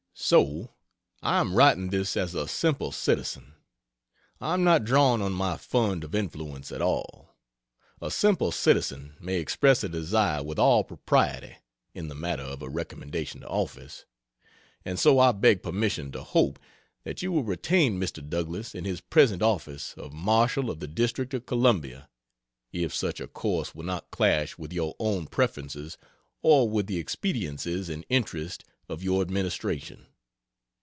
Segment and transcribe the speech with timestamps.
[0.13, 0.69] So
[1.23, 3.55] I am writing this as a simple citizen.
[4.39, 7.35] I am not drawing on my fund of influence at all.
[8.01, 11.55] A simple citizen may express a desire with all propriety,
[11.95, 14.05] in the matter of a recommendation to office,
[14.85, 16.59] and so I beg permission to hope
[17.03, 18.25] that you will retain Mr.
[18.27, 22.09] Douglass in his present office of Marshall of the District of Columbia,
[22.71, 25.97] if such a course will not clash with your own preferences
[26.43, 30.05] or with the expediencies and interest of your administration.